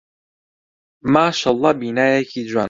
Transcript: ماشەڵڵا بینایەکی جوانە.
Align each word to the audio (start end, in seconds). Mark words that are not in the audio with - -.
ماشەڵڵا 1.13 1.71
بینایەکی 1.81 2.41
جوانە. 2.49 2.59